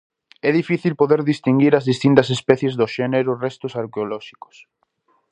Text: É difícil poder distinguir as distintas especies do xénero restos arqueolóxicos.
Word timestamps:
É 0.47 0.49
difícil 0.59 0.93
poder 1.01 1.21
distinguir 1.31 1.73
as 1.75 1.87
distintas 1.91 2.27
especies 2.37 2.73
do 2.79 2.87
xénero 2.95 3.31
restos 3.45 3.73
arqueolóxicos. 3.81 4.55